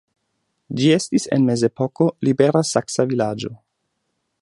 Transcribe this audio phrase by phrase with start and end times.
[0.79, 3.57] Ĝi estis en mezepoko libera saksa vilaĝo.